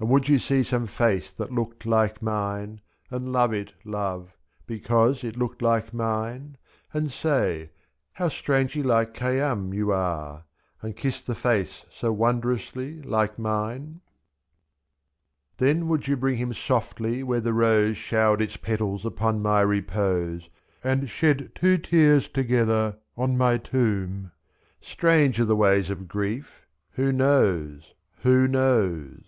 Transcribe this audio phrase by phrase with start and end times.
[0.00, 2.80] And would you see some face that looked like mine.
[3.10, 4.34] And love it, love—
[4.66, 6.56] because it looked like mine!
[6.92, 7.70] 2^f And say,"
[8.14, 10.44] How strangely like Khayyam you are!
[10.62, 14.00] '* And kiss the face so wondrously like mine!
[15.58, 20.44] Then would you bring him softly where the rose Showered its petals upon my repose,
[20.82, 24.32] 2i'^ And shed two tears together on my tomb—
[24.80, 29.20] Strange are the ways of grief— who knows— who knows!